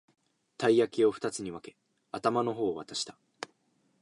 [0.57, 1.77] たい焼きをふたつに分け、
[2.11, 3.15] 頭の方を渡した